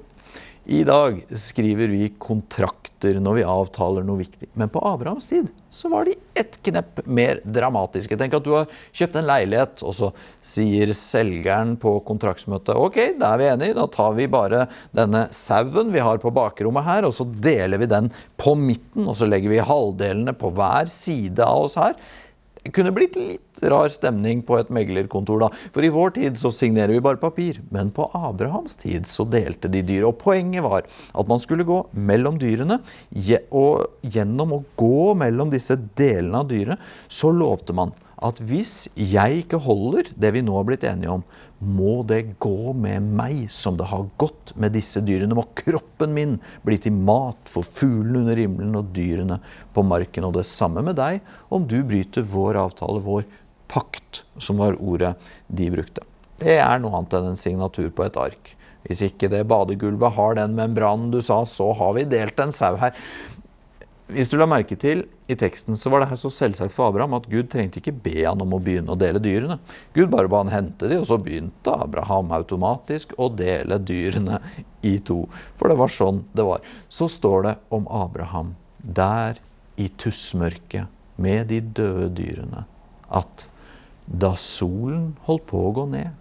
i 0.68 0.84
dag 0.84 1.22
skriver 1.32 1.88
vi 1.88 2.10
kontrakter 2.20 3.22
når 3.24 3.38
vi 3.38 3.44
avtaler 3.48 4.04
noe 4.04 4.20
viktig. 4.20 4.50
Men 4.60 4.68
på 4.68 4.82
Abrahams 4.84 5.30
tid 5.30 5.48
så 5.72 5.88
var 5.94 6.10
de 6.10 6.18
ett 6.36 6.58
knepp 6.66 7.00
mer 7.08 7.40
dramatiske. 7.48 8.18
Tenk 8.20 8.36
at 8.36 8.44
du 8.44 8.52
har 8.52 8.68
kjøpt 8.92 9.16
en 9.16 9.30
leilighet, 9.30 9.80
og 9.88 9.96
så 9.96 10.12
sier 10.44 10.92
selgeren 10.98 11.78
på 11.80 11.96
kontraktsmøtet 12.08 12.76
OK, 12.76 13.00
da 13.16 13.32
er 13.32 13.40
vi 13.40 13.50
enige, 13.54 13.78
da 13.80 13.88
tar 13.94 14.18
vi 14.20 14.28
bare 14.32 14.66
denne 14.92 15.30
sauen 15.32 15.96
vi 15.96 16.04
har 16.04 16.20
på 16.20 16.36
bakrommet 16.36 16.88
her, 16.90 17.08
og 17.08 17.16
så 17.16 17.24
deler 17.24 17.80
vi 17.80 17.92
den 17.94 18.12
på 18.36 18.58
midten, 18.60 19.08
og 19.08 19.16
så 19.22 19.30
legger 19.30 19.56
vi 19.56 19.64
halvdelene 19.72 20.36
på 20.36 20.52
hver 20.58 20.92
side 20.92 21.48
av 21.48 21.70
oss 21.70 21.80
her. 21.80 21.96
Kunne 22.76 22.94
blitt 22.96 23.16
litt 23.20 23.62
rar 23.72 23.90
stemning 23.94 24.42
på 24.46 24.58
et 24.60 24.72
meglerkontor, 24.74 25.46
da. 25.46 25.50
For 25.74 25.86
i 25.86 25.92
vår 25.94 26.16
tid 26.18 26.40
så 26.40 26.52
signerer 26.54 26.96
vi 26.96 27.04
bare 27.04 27.22
papir. 27.22 27.62
Men 27.74 27.92
på 27.96 28.10
Abrahams 28.18 28.78
tid 28.82 29.08
så 29.10 29.26
delte 29.30 29.72
de 29.72 29.84
dyr. 29.86 30.08
Og 30.10 30.18
poenget 30.22 30.66
var 30.66 30.88
at 30.88 31.30
man 31.30 31.42
skulle 31.44 31.68
gå 31.68 31.84
mellom 31.94 32.40
dyrene, 32.42 32.82
og 33.52 34.02
gjennom 34.02 34.58
å 34.58 34.64
gå 34.80 35.14
mellom 35.20 35.54
disse 35.54 35.78
delene 36.00 36.44
av 36.44 36.52
dyret, 36.52 36.84
så 37.10 37.32
lovte 37.34 37.76
man 37.78 37.96
at 38.26 38.40
hvis 38.50 38.88
jeg 38.98 39.44
ikke 39.44 39.60
holder 39.62 40.10
det 40.18 40.32
vi 40.34 40.42
nå 40.42 40.56
har 40.58 40.66
blitt 40.66 40.86
enige 40.90 41.20
om, 41.20 41.26
må 41.60 42.04
det 42.06 42.38
gå 42.44 42.74
med 42.78 43.06
meg 43.18 43.48
som 43.54 43.78
det 43.80 43.88
har 43.90 44.06
gått 44.22 44.54
med 44.60 44.76
disse 44.78 45.02
dyrene. 45.02 45.38
Må 45.38 45.48
kroppen 45.58 46.14
min 46.14 46.36
bli 46.66 46.78
til 46.82 46.94
mat 46.94 47.50
for 47.50 47.66
fuglene 47.66 48.22
under 48.24 48.42
himmelen 48.42 48.78
og 48.78 48.92
dyrene 48.96 49.40
på 49.74 49.86
marken. 49.86 50.28
Og 50.28 50.38
det 50.38 50.46
samme 50.50 50.84
med 50.86 51.00
deg 51.00 51.24
om 51.54 51.66
du 51.70 51.80
bryter 51.88 52.28
vår 52.28 52.62
avtale, 52.62 53.02
vår 53.02 53.26
pakt, 53.72 54.24
som 54.38 54.62
var 54.62 54.78
ordet 54.80 55.16
de 55.48 55.72
brukte. 55.74 56.06
Det 56.38 56.60
er 56.62 56.78
noe 56.82 57.00
annet 57.00 57.18
enn 57.18 57.32
en 57.32 57.40
signatur 57.40 57.90
på 57.96 58.06
et 58.06 58.22
ark. 58.22 58.54
Hvis 58.88 59.02
ikke 59.04 59.28
det 59.32 59.44
badegulvet 59.50 60.16
har 60.16 60.38
den 60.38 60.54
membranen 60.56 61.10
du 61.12 61.20
sa, 61.26 61.42
så 61.50 61.74
har 61.76 61.96
vi 61.98 62.06
delt 62.08 62.38
en 62.40 62.54
sau 62.56 62.78
her. 62.80 62.94
Hvis 64.08 64.30
du 64.32 64.38
la 64.40 64.46
merke 64.48 64.78
til 64.80 65.02
i 65.28 65.36
teksten, 65.36 65.76
så 65.76 65.92
var 65.92 66.00
det 66.00 66.08
her 66.14 66.20
så 66.22 66.30
selvsagt 66.32 66.72
for 66.72 66.88
Abraham 66.88 67.18
at 67.18 67.26
Gud 67.28 67.50
trengte 67.52 67.82
ikke 67.82 67.92
be 68.06 68.22
han 68.22 68.40
om 68.40 68.54
å 68.56 68.60
begynne 68.64 68.94
å 68.94 69.00
dele 69.00 69.20
dyrene. 69.20 69.58
Gud 69.98 70.08
bare 70.14 70.32
ba 70.32 70.40
han 70.46 70.52
hente 70.54 70.88
de, 70.88 71.00
og 71.02 71.10
så 71.10 71.18
begynte 71.20 71.74
Abraham 71.76 72.32
automatisk 72.38 73.12
å 73.20 73.28
dele 73.36 73.76
dyrene 73.84 74.40
i 74.88 74.96
to. 75.04 75.26
For 75.60 75.68
det 75.68 75.80
var 75.82 75.92
sånn 75.92 76.22
det 76.32 76.46
var. 76.48 76.64
Så 76.88 77.10
står 77.12 77.44
det 77.50 77.54
om 77.76 77.90
Abraham 77.92 78.56
der 78.80 79.42
i 79.76 79.90
tussmørket 80.00 80.88
med 81.20 81.52
de 81.52 81.60
døde 81.60 82.08
dyrene 82.16 82.64
at 83.12 83.44
da 84.08 84.38
solen 84.40 85.18
holdt 85.28 85.50
på 85.52 85.66
å 85.68 85.74
gå 85.76 85.84
ned, 85.92 86.14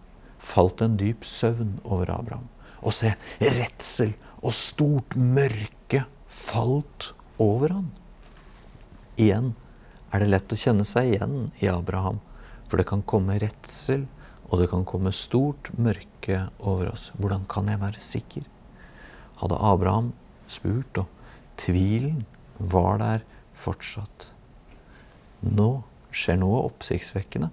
falt 0.43 0.83
en 0.83 0.99
dyp 0.99 1.23
søvn 1.27 1.77
over 1.85 2.11
Abraham. 2.17 2.51
Og 2.83 2.95
se, 2.99 3.15
redsel 3.39 4.17
og 4.43 4.55
stort 4.59 5.15
mørke 5.15 6.03
falt 6.27 7.13
over 7.43 7.75
han. 7.77 7.89
Igjen 9.17 9.55
er 10.13 10.23
det 10.23 10.31
lett 10.31 10.53
å 10.53 10.59
kjenne 10.61 10.87
seg 10.89 11.15
igjen 11.15 11.51
i 11.63 11.71
Abraham, 11.73 12.21
for 12.69 12.81
det 12.81 12.89
kan 12.89 13.05
komme 13.07 13.39
redsel, 13.43 14.07
og 14.47 14.61
det 14.63 14.69
kan 14.71 14.85
komme 14.87 15.13
stort 15.15 15.73
mørke 15.75 16.47
over 16.59 16.93
oss. 16.93 17.11
Hvordan 17.19 17.47
kan 17.51 17.69
jeg 17.71 17.83
være 17.83 18.03
sikker? 18.03 18.47
Hadde 19.41 19.59
Abraham 19.59 20.13
spurt, 20.49 21.03
og 21.03 21.11
tvilen 21.61 22.25
var 22.59 23.01
der 23.03 23.25
fortsatt. 23.59 24.31
Nå 25.43 25.83
skjer 26.15 26.39
noe 26.41 26.65
oppsiktsvekkende. 26.71 27.51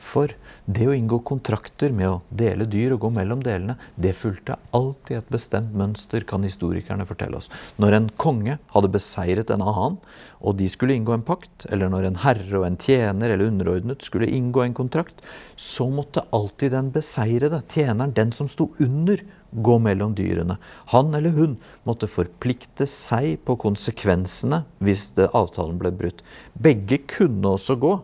For 0.00 0.32
det 0.70 0.86
å 0.86 0.94
inngå 0.94 1.20
kontrakter 1.26 1.92
med 1.94 2.08
å 2.08 2.20
dele 2.30 2.66
dyr 2.70 2.94
og 2.94 3.04
gå 3.04 3.10
mellom 3.14 3.42
delene, 3.42 3.76
det 3.98 4.12
fulgte 4.18 4.58
alltid 4.76 5.18
et 5.18 5.32
bestemt 5.32 5.74
mønster, 5.76 6.24
kan 6.26 6.44
historikerne 6.46 7.06
fortelle 7.08 7.40
oss. 7.40 7.50
Når 7.80 7.96
en 7.96 8.08
konge 8.20 8.58
hadde 8.74 8.92
beseiret 8.92 9.50
en 9.50 9.64
annen, 9.64 9.98
og 10.40 10.56
de 10.60 10.68
skulle 10.70 10.94
inngå 10.96 11.16
en 11.16 11.26
pakt, 11.26 11.66
eller 11.72 11.90
når 11.92 12.08
en 12.08 12.20
herre 12.22 12.60
og 12.60 12.68
en 12.68 12.78
tjener 12.80 13.34
eller 13.34 13.50
underordnet 13.50 14.06
skulle 14.06 14.30
inngå 14.30 14.64
en 14.64 14.76
kontrakt, 14.76 15.20
så 15.56 15.88
måtte 15.92 16.26
alltid 16.36 16.74
den 16.76 16.92
beseirede, 16.94 17.62
tjeneren, 17.72 18.14
den 18.16 18.32
som 18.36 18.48
sto 18.50 18.70
under, 18.80 19.20
gå 19.50 19.78
mellom 19.82 20.12
dyrene. 20.14 20.56
Han 20.92 21.14
eller 21.18 21.34
hun 21.34 21.56
måtte 21.88 22.06
forplikte 22.10 22.86
seg 22.86 23.40
på 23.46 23.56
konsekvensene 23.58 24.62
hvis 24.84 25.10
avtalen 25.26 25.80
ble 25.80 25.90
brutt. 25.96 26.22
Begge 26.54 27.00
kunne 27.10 27.56
også 27.56 27.74
gå, 27.80 27.96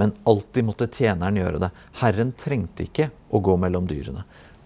men 0.00 0.14
alltid 0.28 0.66
måtte 0.66 0.88
tjeneren 0.90 1.38
gjøre 1.38 1.60
det. 1.66 1.70
Herren 2.00 2.32
trengte 2.38 2.86
ikke 2.88 3.10
å 3.30 3.40
gå 3.44 3.56
mellom 3.60 3.86
dyrene. 3.90 4.24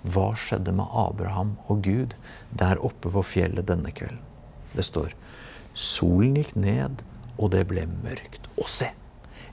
Hva 0.09 0.31
skjedde 0.39 0.73
med 0.79 0.89
Abraham 0.97 1.57
og 1.69 1.83
Gud 1.85 2.15
der 2.55 2.81
oppe 2.85 3.11
på 3.13 3.25
fjellet 3.27 3.69
denne 3.69 3.93
kvelden? 3.93 4.23
Det 4.73 4.87
står 4.87 5.15
solen 5.79 6.39
gikk 6.39 6.55
ned, 6.59 7.03
og 7.39 7.53
det 7.55 7.67
ble 7.71 7.87
mørkt. 8.03 8.49
Og 8.59 8.71
se! 8.71 8.91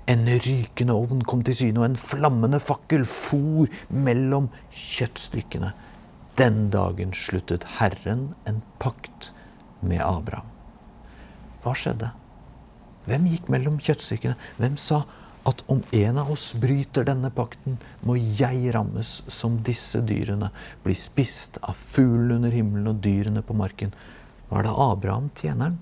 En 0.10 0.28
rykende 0.30 0.94
ovn 0.94 1.24
kom 1.26 1.42
til 1.46 1.58
syne, 1.58 1.82
og 1.82 1.88
en 1.88 1.98
flammende 1.98 2.60
fakkel 2.62 3.08
for 3.10 3.70
mellom 3.90 4.52
kjøttstykkene. 4.70 5.72
Den 6.38 6.68
dagen 6.74 7.14
sluttet 7.18 7.66
Herren 7.80 8.36
en 8.46 8.62
pakt 8.82 9.32
med 9.82 10.04
Abraham. 10.06 10.52
Hva 11.64 11.74
skjedde? 11.74 12.12
Hvem 13.06 13.26
gikk 13.32 13.50
mellom 13.54 13.80
kjøttstykkene? 13.82 14.38
Hvem 14.60 14.78
sa 14.82 15.04
at 15.46 15.62
om 15.70 15.84
en 15.94 16.18
av 16.18 16.32
oss 16.34 16.50
bryter 16.58 17.06
denne 17.06 17.30
pakten, 17.34 17.78
må 18.02 18.18
jeg 18.18 18.74
rammes 18.74 19.20
som 19.32 19.60
disse 19.66 20.02
dyrene, 20.02 20.50
bli 20.84 20.96
spist 20.98 21.60
av 21.62 21.78
fuglene 21.78 22.40
under 22.40 22.56
himmelen 22.56 22.90
og 22.90 23.02
dyrene 23.06 23.46
på 23.46 23.58
marken. 23.58 23.94
Var 24.50 24.66
det 24.66 24.74
Abraham, 24.74 25.30
tjeneren? 25.38 25.78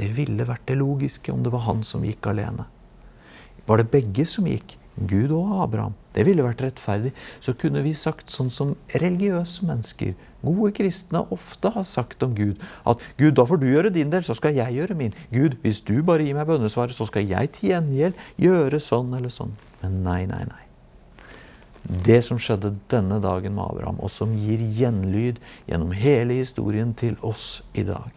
Det 0.00 0.08
ville 0.16 0.48
vært 0.48 0.64
det 0.70 0.78
logiske 0.80 1.32
om 1.32 1.44
det 1.44 1.52
var 1.52 1.66
han 1.66 1.84
som 1.84 2.04
gikk 2.06 2.30
alene. 2.32 2.64
Var 3.68 3.82
det 3.82 3.90
begge 3.92 4.24
som 4.26 4.48
gikk? 4.48 4.79
Gud 4.96 5.30
og 5.32 5.62
Abraham. 5.64 5.94
Det 6.14 6.24
ville 6.26 6.44
vært 6.44 6.62
rettferdig. 6.64 7.12
Så 7.40 7.54
kunne 7.56 7.82
vi 7.84 7.92
sagt 7.96 8.32
sånn 8.32 8.50
som 8.52 8.74
religiøse 8.94 9.66
mennesker, 9.66 10.16
gode 10.42 10.72
kristne, 10.76 11.22
ofte 11.32 11.72
har 11.74 11.84
sagt 11.88 12.24
om 12.26 12.34
Gud. 12.36 12.60
At 12.88 13.02
Gud, 13.20 13.34
da 13.38 13.46
får 13.48 13.60
du 13.60 13.68
gjøre 13.70 13.92
din 13.94 14.10
del, 14.12 14.24
så 14.26 14.36
skal 14.36 14.56
jeg 14.56 14.76
gjøre 14.80 14.96
min. 14.98 15.14
Gud, 15.32 15.58
hvis 15.64 15.82
du 15.84 16.00
bare 16.06 16.26
gir 16.26 16.36
meg 16.36 16.48
bønnesvaret, 16.48 16.96
så 16.96 17.06
skal 17.08 17.28
jeg 17.28 17.52
til 17.56 17.72
gjengjeld 17.74 18.26
gjøre 18.40 18.82
sånn 18.82 19.14
eller 19.16 19.32
sånn. 19.34 19.54
Men 19.84 20.02
nei, 20.06 20.24
nei, 20.30 20.42
nei. 20.48 20.64
Det 21.80 22.20
som 22.26 22.38
skjedde 22.38 22.74
denne 22.92 23.20
dagen 23.24 23.54
med 23.56 23.64
Abraham, 23.64 24.00
og 24.04 24.12
som 24.12 24.34
gir 24.36 24.60
gjenlyd 24.76 25.40
gjennom 25.70 25.94
hele 25.96 26.36
historien 26.42 26.92
til 26.94 27.16
oss 27.24 27.62
i 27.72 27.86
dag, 27.88 28.10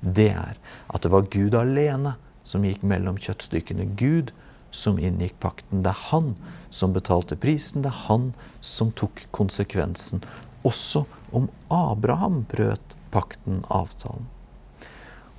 det 0.00 0.30
er 0.32 0.56
at 0.88 1.04
det 1.04 1.12
var 1.12 1.28
Gud 1.32 1.54
alene 1.58 2.14
som 2.46 2.64
gikk 2.64 2.82
mellom 2.86 3.20
kjøttstykkene. 3.20 3.90
Gud 4.00 4.32
som 4.70 4.98
inngikk 4.98 5.38
pakten. 5.42 5.82
Det 5.84 5.92
er 5.92 6.06
han 6.10 6.34
som 6.70 6.94
betalte 6.94 7.38
prisen. 7.40 7.82
Det 7.82 7.90
er 7.90 8.04
han 8.06 8.30
som 8.60 8.92
tok 8.92 9.26
konsekvensen. 9.36 10.24
Også 10.66 11.04
om 11.32 11.48
Abraham 11.72 12.44
brøt 12.50 12.96
pakten, 13.10 13.64
avtalen. 13.68 14.28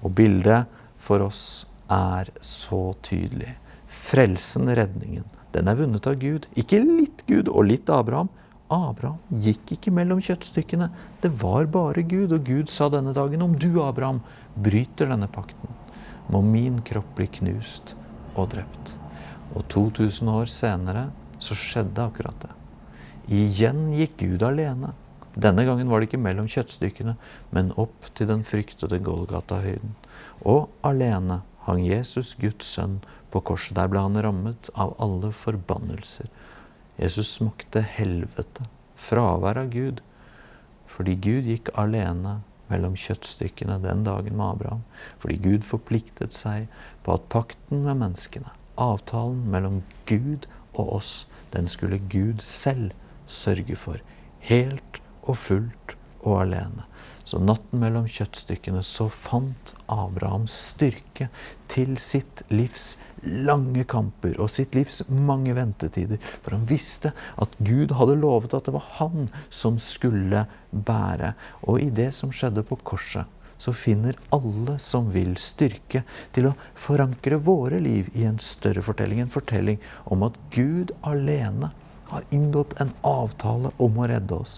Og 0.01 0.15
bildet 0.17 0.67
for 1.01 1.23
oss 1.23 1.65
er 1.91 2.31
så 2.41 2.91
tydelig. 3.05 3.55
Frelsen, 3.91 4.69
redningen, 4.75 5.25
den 5.51 5.67
er 5.67 5.79
vunnet 5.79 6.07
av 6.07 6.15
Gud. 6.19 6.47
Ikke 6.55 6.79
litt 6.79 7.25
Gud 7.27 7.51
og 7.51 7.67
litt 7.67 7.91
Abraham. 7.91 8.31
Abraham 8.71 9.19
gikk 9.43 9.75
ikke 9.75 9.91
mellom 9.91 10.21
kjøttstykkene. 10.23 10.87
Det 11.23 11.33
var 11.41 11.67
bare 11.73 12.05
Gud. 12.07 12.31
Og 12.31 12.47
Gud 12.47 12.71
sa 12.71 12.87
denne 12.91 13.13
dagen, 13.15 13.43
om 13.43 13.57
du, 13.59 13.83
Abraham, 13.83 14.23
bryter 14.55 15.11
denne 15.11 15.27
pakten, 15.31 15.75
må 16.31 16.43
min 16.45 16.79
kropp 16.87 17.17
bli 17.19 17.27
knust 17.41 17.95
og 18.37 18.53
drept. 18.55 19.00
Og 19.55 19.65
2000 19.71 20.31
år 20.31 20.51
senere 20.51 21.09
så 21.41 21.57
skjedde 21.57 22.03
akkurat 22.03 22.37
det. 22.43 22.51
Igjen 23.31 23.89
gikk 23.95 24.17
Gud 24.21 24.43
alene. 24.45 24.93
Denne 25.31 25.63
gangen 25.67 25.89
var 25.91 26.01
det 26.01 26.09
ikke 26.09 26.19
mellom 26.21 26.49
kjøttstykkene, 26.51 27.15
men 27.55 27.71
opp 27.79 28.09
til 28.15 28.27
den 28.27 28.43
fryktede 28.47 28.99
Golgata-høyden. 29.03 29.95
Og 30.43 30.69
alene 30.87 31.41
hang 31.67 31.83
Jesus, 31.85 32.33
Guds 32.39 32.67
sønn, 32.67 32.99
på 33.31 33.39
korset. 33.47 33.77
Der 33.77 33.87
ble 33.87 34.03
han 34.03 34.19
rammet 34.19 34.69
av 34.75 34.95
alle 34.99 35.31
forbannelser. 35.31 36.27
Jesus 36.99 37.31
smakte 37.37 37.83
helvete, 37.95 38.67
fravær 38.99 39.61
av 39.61 39.71
Gud, 39.71 40.01
fordi 40.91 41.15
Gud 41.15 41.47
gikk 41.47 41.71
alene 41.79 42.41
mellom 42.71 42.97
kjøttstykkene 42.99 43.79
den 43.83 44.03
dagen 44.07 44.35
med 44.35 44.47
Abraham. 44.47 44.83
Fordi 45.23 45.39
Gud 45.43 45.67
forpliktet 45.67 46.35
seg 46.35 46.67
på 47.05 47.15
at 47.15 47.29
pakten 47.31 47.85
med 47.87 48.03
menneskene 48.03 48.51
avtalen 48.81 49.45
mellom 49.53 49.81
Gud 50.09 50.47
og 50.73 50.95
oss, 50.97 51.13
den 51.53 51.67
skulle 51.67 52.01
Gud 52.11 52.41
selv 52.45 52.91
sørge 53.27 53.75
for. 53.75 54.01
Helt 54.41 55.01
og 55.21 55.37
fullt 55.37 55.97
og 56.21 56.41
alene. 56.45 56.87
Så 57.25 57.39
natten 57.39 57.79
mellom 57.79 58.07
kjøttstykkene 58.09 58.81
så 58.83 59.05
fant 59.13 59.73
Abraham 59.91 60.47
styrke 60.51 61.29
til 61.71 61.93
sitt 62.01 62.41
livs 62.51 62.95
lange 63.23 63.85
kamper 63.87 64.39
og 64.41 64.49
sitt 64.51 64.75
livs 64.75 65.01
mange 65.07 65.53
ventetider. 65.55 66.19
For 66.41 66.57
han 66.57 66.65
visste 66.69 67.13
at 67.41 67.53
Gud 67.61 67.93
hadde 67.99 68.17
lovet 68.19 68.55
at 68.57 68.67
det 68.67 68.75
var 68.75 68.89
han 68.97 69.29
som 69.53 69.77
skulle 69.81 70.45
bære. 70.71 71.35
Og 71.69 71.85
i 71.85 71.91
det 71.93 72.09
som 72.17 72.33
skjedde 72.35 72.65
på 72.67 72.79
korset, 72.83 73.29
så 73.61 73.73
finner 73.73 74.17
alle 74.33 74.79
som 74.81 75.11
vil, 75.13 75.35
styrke 75.37 76.01
til 76.33 76.47
å 76.49 76.55
forankre 76.73 77.37
våre 77.45 77.77
liv 77.83 78.07
i 78.17 78.25
en 78.25 78.39
større 78.41 78.81
fortelling. 78.81 79.21
En 79.21 79.29
fortelling 79.29 79.77
om 80.09 80.25
at 80.25 80.39
Gud 80.55 80.93
alene 81.05 81.69
har 82.09 82.25
inngått 82.33 82.73
en 82.81 82.93
avtale 83.05 83.69
om 83.77 83.99
å 84.01 84.07
redde 84.09 84.39
oss. 84.41 84.55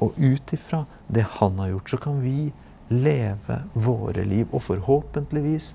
Og 0.00 0.16
ut 0.16 0.54
ifra 0.56 0.86
det 1.12 1.26
han 1.36 1.60
har 1.60 1.74
gjort, 1.74 1.92
så 1.92 2.00
kan 2.06 2.22
vi 2.24 2.48
leve 2.88 3.60
våre 3.74 4.24
liv 4.24 4.48
og 4.50 4.64
forhåpentligvis 4.70 5.74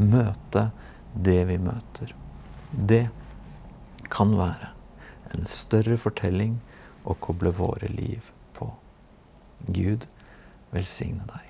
møte 0.00 0.70
det 1.12 1.42
vi 1.52 1.60
møter. 1.60 2.16
Det 2.72 3.04
kan 4.08 4.32
være 4.40 4.72
en 5.34 5.44
større 5.46 6.00
fortelling 6.00 6.56
å 7.04 7.18
koble 7.20 7.52
våre 7.60 7.92
liv 7.92 8.32
på. 8.56 8.72
Gud 9.68 10.08
velsigne 10.72 11.28
deg. 11.28 11.49